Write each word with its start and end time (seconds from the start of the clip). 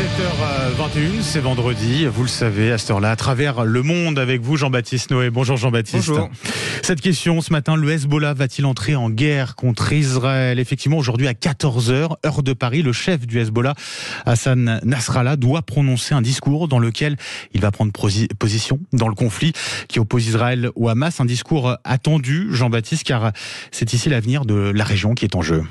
7h21, 0.00 1.20
c'est 1.20 1.40
vendredi, 1.40 2.06
vous 2.06 2.22
le 2.22 2.28
savez, 2.28 2.72
à 2.72 2.78
cette 2.78 2.90
heure-là, 2.90 3.10
à 3.10 3.16
travers 3.16 3.66
le 3.66 3.82
monde 3.82 4.18
avec 4.18 4.40
vous, 4.40 4.56
Jean-Baptiste 4.56 5.10
Noé. 5.10 5.28
Bonjour 5.28 5.58
Jean-Baptiste. 5.58 6.08
Bonjour. 6.08 6.30
Cette 6.82 7.02
question, 7.02 7.42
ce 7.42 7.52
matin, 7.52 7.76
le 7.76 7.90
Hezbollah 7.90 8.32
va-t-il 8.32 8.64
entrer 8.64 8.96
en 8.96 9.10
guerre 9.10 9.56
contre 9.56 9.92
Israël? 9.92 10.58
Effectivement, 10.58 10.96
aujourd'hui 10.96 11.28
à 11.28 11.34
14h, 11.34 12.14
heure 12.24 12.42
de 12.42 12.52
Paris, 12.54 12.80
le 12.80 12.94
chef 12.94 13.26
du 13.26 13.40
Hezbollah, 13.40 13.74
Hassan 14.24 14.80
Nasrallah, 14.84 15.36
doit 15.36 15.60
prononcer 15.60 16.14
un 16.14 16.22
discours 16.22 16.66
dans 16.66 16.78
lequel 16.78 17.18
il 17.52 17.60
va 17.60 17.70
prendre 17.70 17.92
position 17.92 18.80
dans 18.94 19.08
le 19.08 19.14
conflit 19.14 19.52
qui 19.88 19.98
oppose 19.98 20.26
Israël 20.26 20.70
au 20.76 20.88
Hamas. 20.88 21.20
Un 21.20 21.26
discours 21.26 21.76
attendu, 21.84 22.48
Jean-Baptiste, 22.52 23.04
car 23.04 23.32
c'est 23.70 23.92
ici 23.92 24.08
l'avenir 24.08 24.46
de 24.46 24.72
la 24.74 24.84
région 24.84 25.14
qui 25.14 25.26
est 25.26 25.36
en 25.36 25.42
jeu. 25.42 25.62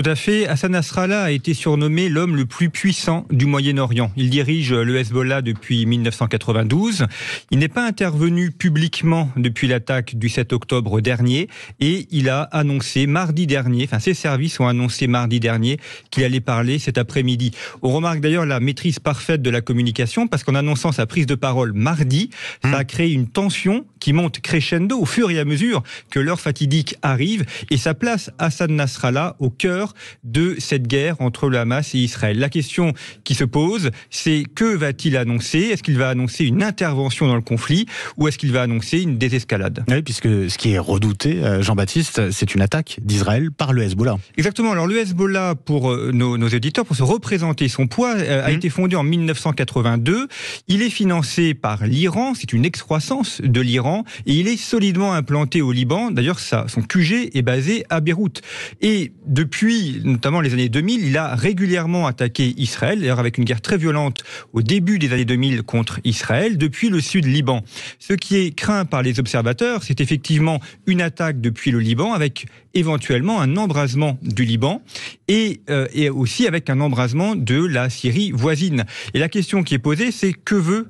Tout 0.00 0.08
à 0.08 0.14
fait. 0.14 0.46
Hassan 0.46 0.70
Nasrallah 0.70 1.24
a 1.24 1.30
été 1.32 1.54
surnommé 1.54 2.08
l'homme 2.08 2.36
le 2.36 2.46
plus 2.46 2.70
puissant 2.70 3.26
du 3.32 3.46
Moyen-Orient. 3.46 4.12
Il 4.16 4.30
dirige 4.30 4.72
le 4.72 4.96
Hezbollah 4.96 5.42
depuis 5.42 5.86
1992. 5.86 7.06
Il 7.50 7.58
n'est 7.58 7.66
pas 7.66 7.84
intervenu 7.84 8.52
publiquement 8.52 9.28
depuis 9.36 9.66
l'attaque 9.66 10.14
du 10.14 10.28
7 10.28 10.52
octobre 10.52 11.00
dernier 11.00 11.48
et 11.80 12.06
il 12.12 12.28
a 12.28 12.42
annoncé 12.42 13.08
mardi 13.08 13.48
dernier, 13.48 13.86
enfin 13.86 13.98
ses 13.98 14.14
services 14.14 14.60
ont 14.60 14.68
annoncé 14.68 15.08
mardi 15.08 15.40
dernier 15.40 15.78
qu'il 16.12 16.22
allait 16.22 16.38
parler 16.38 16.78
cet 16.78 16.96
après-midi. 16.96 17.50
On 17.82 17.90
remarque 17.90 18.20
d'ailleurs 18.20 18.46
la 18.46 18.60
maîtrise 18.60 19.00
parfaite 19.00 19.42
de 19.42 19.50
la 19.50 19.62
communication 19.62 20.28
parce 20.28 20.44
qu'en 20.44 20.54
annonçant 20.54 20.92
sa 20.92 21.06
prise 21.06 21.26
de 21.26 21.34
parole 21.34 21.72
mardi, 21.72 22.30
ça 22.62 22.76
a 22.76 22.84
créé 22.84 23.10
une 23.10 23.26
tension 23.26 23.84
qui 23.98 24.12
monte 24.12 24.38
crescendo 24.38 24.96
au 24.96 25.06
fur 25.06 25.28
et 25.32 25.40
à 25.40 25.44
mesure 25.44 25.82
que 26.08 26.20
l'heure 26.20 26.38
fatidique 26.38 26.94
arrive 27.02 27.44
et 27.72 27.76
ça 27.76 27.94
place 27.94 28.30
Hassan 28.38 28.70
Nasrallah 28.70 29.34
au 29.40 29.50
cœur 29.50 29.87
de 30.24 30.56
cette 30.58 30.86
guerre 30.86 31.20
entre 31.20 31.48
le 31.48 31.58
Hamas 31.58 31.94
et 31.94 31.98
Israël. 31.98 32.38
La 32.38 32.48
question 32.48 32.92
qui 33.24 33.34
se 33.34 33.44
pose, 33.44 33.90
c'est 34.10 34.44
que 34.54 34.64
va-t-il 34.64 35.16
annoncer? 35.16 35.58
Est-ce 35.58 35.82
qu'il 35.82 35.98
va 35.98 36.08
annoncer 36.08 36.44
une 36.44 36.62
intervention 36.62 37.26
dans 37.26 37.36
le 37.36 37.42
conflit 37.42 37.86
ou 38.16 38.28
est-ce 38.28 38.38
qu'il 38.38 38.52
va 38.52 38.62
annoncer 38.62 39.02
une 39.02 39.18
désescalade? 39.18 39.84
Oui, 39.88 40.02
puisque 40.02 40.50
ce 40.50 40.58
qui 40.58 40.72
est 40.72 40.78
redouté, 40.78 41.42
euh, 41.42 41.62
Jean-Baptiste, 41.62 42.30
c'est 42.30 42.54
une 42.54 42.60
attaque 42.60 42.98
d'Israël 43.02 43.50
par 43.50 43.72
le 43.72 43.82
Hezbollah. 43.82 44.16
Exactement. 44.36 44.72
Alors 44.72 44.86
le 44.86 44.98
Hezbollah, 44.98 45.54
pour 45.54 45.90
euh, 45.90 46.10
nos, 46.12 46.36
nos 46.36 46.48
éditeurs, 46.48 46.84
pour 46.84 46.96
se 46.96 47.02
représenter 47.02 47.68
son 47.68 47.86
poids, 47.86 48.14
euh, 48.16 48.44
a 48.44 48.50
mmh. 48.50 48.54
été 48.54 48.70
fondé 48.70 48.96
en 48.96 49.02
1982. 49.02 50.28
Il 50.68 50.82
est 50.82 50.90
financé 50.90 51.54
par 51.54 51.86
l'Iran, 51.86 52.34
c'est 52.34 52.52
une 52.52 52.64
excroissance 52.64 53.40
de 53.42 53.60
l'Iran, 53.60 54.04
et 54.26 54.34
il 54.34 54.48
est 54.48 54.56
solidement 54.56 55.12
implanté 55.12 55.62
au 55.62 55.72
Liban. 55.72 56.10
D'ailleurs, 56.10 56.38
son 56.38 56.82
QG 56.82 57.30
est 57.34 57.42
basé 57.42 57.84
à 57.90 58.00
Beyrouth. 58.00 58.42
Et 58.80 59.12
depuis 59.26 59.67
notamment 60.04 60.40
les 60.40 60.52
années 60.52 60.68
2000, 60.68 61.06
il 61.06 61.16
a 61.16 61.34
régulièrement 61.34 62.06
attaqué 62.06 62.54
Israël, 62.56 63.00
d'ailleurs 63.00 63.18
avec 63.18 63.38
une 63.38 63.44
guerre 63.44 63.60
très 63.60 63.76
violente 63.76 64.22
au 64.52 64.62
début 64.62 64.98
des 64.98 65.12
années 65.12 65.24
2000 65.24 65.62
contre 65.62 66.00
Israël, 66.04 66.58
depuis 66.58 66.88
le 66.88 67.00
sud 67.00 67.26
Liban. 67.26 67.62
Ce 67.98 68.12
qui 68.12 68.36
est 68.36 68.54
craint 68.54 68.84
par 68.84 69.02
les 69.02 69.20
observateurs, 69.20 69.82
c'est 69.82 70.00
effectivement 70.00 70.60
une 70.86 71.00
attaque 71.00 71.40
depuis 71.40 71.70
le 71.70 71.80
Liban, 71.80 72.12
avec 72.12 72.46
éventuellement 72.78 73.40
un 73.40 73.56
embrasement 73.56 74.18
du 74.22 74.44
Liban 74.44 74.82
et, 75.28 75.60
euh, 75.70 75.86
et 75.92 76.10
aussi 76.10 76.46
avec 76.46 76.70
un 76.70 76.80
embrasement 76.80 77.36
de 77.36 77.64
la 77.64 77.90
Syrie 77.90 78.30
voisine. 78.32 78.84
Et 79.14 79.18
la 79.18 79.28
question 79.28 79.62
qui 79.62 79.74
est 79.74 79.78
posée, 79.78 80.10
c'est 80.12 80.32
que 80.32 80.54
veut 80.54 80.88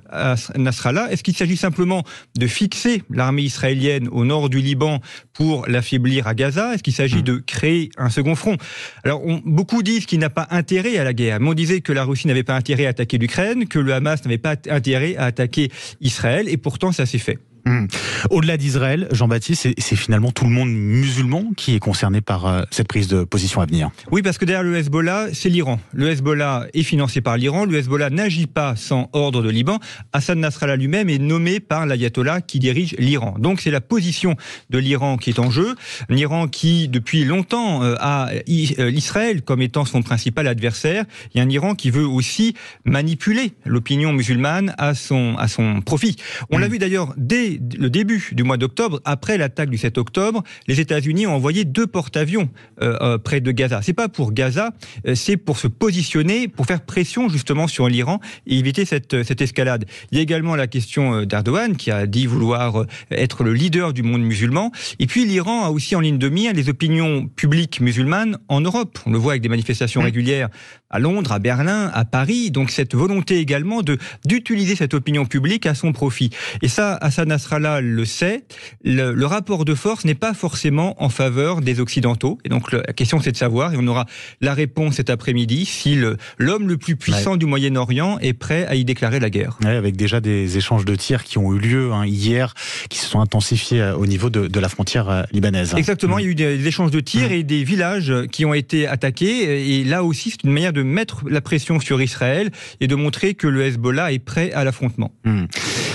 Nasrallah? 0.56 1.10
Est-ce 1.10 1.22
qu'il 1.22 1.36
s'agit 1.36 1.56
simplement 1.56 2.04
de 2.36 2.46
fixer 2.46 3.02
l'armée 3.10 3.42
israélienne 3.42 4.08
au 4.08 4.24
nord 4.24 4.48
du 4.48 4.60
Liban 4.60 5.00
pour 5.32 5.66
l'affaiblir 5.66 6.26
à 6.26 6.34
Gaza? 6.34 6.74
Est-ce 6.74 6.82
qu'il 6.82 6.94
s'agit 6.94 7.22
de 7.22 7.36
créer 7.36 7.90
un 7.96 8.10
second 8.10 8.34
front? 8.34 8.56
Alors, 9.04 9.22
beaucoup 9.44 9.82
disent 9.82 10.06
qu'il 10.06 10.18
n'a 10.18 10.30
pas 10.30 10.46
intérêt 10.50 10.98
à 10.98 11.04
la 11.04 11.12
guerre. 11.12 11.40
Mais 11.40 11.48
on 11.48 11.54
disait 11.54 11.80
que 11.80 11.92
la 11.92 12.04
Russie 12.04 12.26
n'avait 12.26 12.42
pas 12.42 12.56
intérêt 12.56 12.86
à 12.86 12.90
attaquer 12.90 13.18
l'Ukraine, 13.18 13.66
que 13.66 13.78
le 13.78 13.92
Hamas 13.92 14.24
n'avait 14.24 14.38
pas 14.38 14.56
intérêt 14.68 15.16
à 15.16 15.24
attaquer 15.24 15.70
Israël, 16.00 16.48
et 16.48 16.56
pourtant 16.56 16.92
ça 16.92 17.06
s'est 17.06 17.18
fait. 17.18 17.38
Hmm. 17.68 17.86
Au-delà 18.30 18.56
d'Israël, 18.56 19.08
Jean-Baptiste, 19.12 19.68
c'est 19.76 19.96
finalement 19.96 20.30
tout 20.30 20.44
le 20.44 20.50
monde 20.50 20.70
musulman 20.70 21.52
qui 21.54 21.74
est 21.74 21.78
concerné 21.78 22.22
par 22.22 22.46
euh, 22.46 22.62
cette 22.70 22.88
prise 22.88 23.08
de 23.08 23.24
position 23.24 23.60
à 23.60 23.66
venir. 23.66 23.90
Oui, 24.10 24.22
parce 24.22 24.38
que 24.38 24.46
derrière 24.46 24.62
le 24.62 24.74
Hezbollah, 24.74 25.26
c'est 25.34 25.50
l'Iran. 25.50 25.78
Le 25.92 26.08
Hezbollah 26.08 26.66
est 26.72 26.82
financé 26.82 27.20
par 27.20 27.36
l'Iran. 27.36 27.66
Le 27.66 27.76
Hezbollah 27.76 28.08
n'agit 28.08 28.46
pas 28.46 28.74
sans 28.74 29.10
ordre 29.12 29.42
de 29.42 29.50
Liban. 29.50 29.80
Hassan 30.14 30.40
Nasrallah 30.40 30.76
lui-même 30.76 31.10
est 31.10 31.18
nommé 31.18 31.60
par 31.60 31.84
l'ayatollah 31.84 32.40
qui 32.40 32.58
dirige 32.58 32.94
l'Iran. 32.98 33.34
Donc 33.38 33.60
c'est 33.60 33.70
la 33.70 33.82
position 33.82 34.34
de 34.70 34.78
l'Iran 34.78 35.18
qui 35.18 35.28
est 35.28 35.38
en 35.38 35.50
jeu. 35.50 35.74
L'Iran 36.08 36.48
qui, 36.48 36.88
depuis 36.88 37.24
longtemps, 37.24 37.82
euh, 37.82 37.96
a 38.00 38.30
euh, 38.30 38.90
l'Israël 38.90 39.42
comme 39.42 39.60
étant 39.60 39.84
son 39.84 40.00
principal 40.00 40.46
adversaire. 40.46 41.04
Il 41.34 41.38
y 41.38 41.40
a 41.40 41.44
un 41.44 41.50
Iran 41.50 41.74
qui 41.74 41.90
veut 41.90 42.06
aussi 42.06 42.54
manipuler 42.86 43.52
l'opinion 43.66 44.14
musulmane 44.14 44.74
à 44.78 44.94
son, 44.94 45.36
à 45.36 45.48
son 45.48 45.82
profit. 45.82 46.16
On 46.50 46.56
l'a 46.56 46.68
hmm. 46.68 46.72
vu 46.72 46.78
d'ailleurs 46.78 47.14
dès 47.18 47.57
le 47.78 47.90
début 47.90 48.30
du 48.32 48.42
mois 48.42 48.56
d'octobre, 48.56 49.00
après 49.04 49.38
l'attaque 49.38 49.70
du 49.70 49.78
7 49.78 49.98
octobre, 49.98 50.42
les 50.66 50.80
États-Unis 50.80 51.26
ont 51.26 51.34
envoyé 51.34 51.64
deux 51.64 51.86
porte-avions 51.86 52.48
euh, 52.82 52.96
euh, 53.00 53.18
près 53.18 53.40
de 53.40 53.50
Gaza. 53.50 53.80
C'est 53.82 53.92
pas 53.92 54.08
pour 54.08 54.32
Gaza, 54.32 54.70
euh, 55.06 55.14
c'est 55.14 55.36
pour 55.36 55.58
se 55.58 55.68
positionner, 55.68 56.48
pour 56.48 56.66
faire 56.66 56.80
pression 56.80 57.28
justement 57.28 57.66
sur 57.66 57.88
l'Iran 57.88 58.20
et 58.46 58.58
éviter 58.58 58.84
cette, 58.84 59.22
cette 59.22 59.40
escalade. 59.40 59.84
Il 60.10 60.18
y 60.18 60.20
a 60.20 60.22
également 60.22 60.56
la 60.56 60.66
question 60.66 61.24
d'Erdogan 61.24 61.76
qui 61.76 61.90
a 61.90 62.06
dit 62.06 62.26
vouloir 62.26 62.84
être 63.10 63.44
le 63.44 63.52
leader 63.52 63.92
du 63.92 64.02
monde 64.02 64.22
musulman. 64.22 64.72
Et 64.98 65.06
puis 65.06 65.24
l'Iran 65.24 65.64
a 65.64 65.70
aussi 65.70 65.96
en 65.96 66.00
ligne 66.00 66.18
de 66.18 66.28
mire 66.28 66.52
les 66.52 66.68
opinions 66.68 67.26
publiques 67.26 67.80
musulmanes 67.80 68.38
en 68.48 68.60
Europe. 68.60 68.98
On 69.06 69.10
le 69.10 69.18
voit 69.18 69.32
avec 69.32 69.42
des 69.42 69.48
manifestations 69.48 70.02
régulières 70.02 70.48
à 70.90 70.98
Londres, 70.98 71.32
à 71.32 71.38
Berlin, 71.38 71.90
à 71.92 72.04
Paris. 72.04 72.50
Donc 72.50 72.70
cette 72.70 72.94
volonté 72.94 73.38
également 73.38 73.82
de 73.82 73.98
d'utiliser 74.24 74.76
cette 74.76 74.94
opinion 74.94 75.26
publique 75.26 75.66
à 75.66 75.74
son 75.74 75.92
profit. 75.92 76.30
Et 76.62 76.68
ça, 76.68 76.94
Hassan 77.00 77.30
Nasrallah 77.48 77.80
le 77.80 78.04
sait. 78.04 78.44
Le, 78.84 79.24
rapport 79.24 79.64
de 79.64 79.74
force 79.74 80.04
n'est 80.04 80.14
pas 80.14 80.34
forcément 80.34 81.02
en 81.02 81.08
faveur 81.08 81.60
des 81.60 81.80
Occidentaux. 81.80 82.38
Et 82.44 82.48
donc 82.48 82.72
la 82.72 82.82
question 82.92 83.20
c'est 83.20 83.32
de 83.32 83.36
savoir, 83.36 83.74
et 83.74 83.76
on 83.78 83.86
aura 83.86 84.06
la 84.40 84.54
réponse 84.54 84.96
cet 84.96 85.10
après-midi, 85.10 85.64
si 85.64 85.96
l'homme 86.38 86.68
le, 86.68 86.76
plus 86.76 86.96
puissant 86.96 87.36
du 87.36 87.46
Moyen-Orient 87.46 88.18
est 88.20 88.32
prêt 88.32 88.66
à 88.66 88.74
y 88.74 88.84
déclarer 88.84 89.20
la 89.20 89.30
guerre. 89.30 89.58
Ouais, 89.64 89.76
avec 89.76 89.96
déjà 89.96 90.20
des 90.20 90.56
échanges 90.56 90.84
de 90.84 90.94
tirs 90.94 91.24
qui 91.24 91.38
ont 91.38 91.54
eu 91.54 91.58
lieu 91.58 91.92
hein, 91.92 92.06
hier, 92.06 92.54
qui 92.88 92.98
se 92.98 93.06
sont 93.06 93.20
intensifiés 93.20 93.80
euh, 93.80 93.96
au 93.96 94.06
niveau 94.06 94.30
de, 94.30 94.46
de 94.46 94.60
la 94.60 94.68
frontière 94.68 95.08
euh, 95.08 95.22
libanaise. 95.32 95.74
Exactement, 95.76 96.16
mmh. 96.16 96.20
il 96.20 96.24
y 96.24 96.28
a 96.28 96.30
eu 96.30 96.34
des, 96.34 96.66
échanges 96.66 96.90
de 96.90 97.00
tirs 97.00 97.30
mmh. 97.30 97.32
et 97.32 97.42
des 97.42 97.64
villages 97.64 98.12
qui 98.30 98.44
ont 98.44 98.54
été 98.54 98.86
attaqués. 98.86 99.78
Et 99.78 99.84
là 99.84 100.04
aussi, 100.04 100.30
c'est 100.30 100.44
une 100.44 100.52
manière 100.52 100.72
de 100.72 100.82
mettre 100.82 101.24
la 101.28 101.40
pression 101.40 101.80
sur 101.80 102.00
Israël 102.00 102.50
et 102.80 102.86
de 102.86 102.94
montrer 102.94 103.34
que 103.34 103.46
le 103.46 103.64
Hezbollah 103.64 104.12
est 104.12 104.18
prêt 104.18 104.52
à 104.52 104.64
l'affrontement. 104.64 105.12
Hmm. 105.24 105.44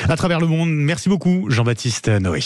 À 0.09 0.18
travers 0.18 0.40
le 0.40 0.47
monde, 0.47 0.69
merci 0.69 1.09
beaucoup 1.09 1.47
Jean-Baptiste 1.50 2.09
Noé. 2.09 2.41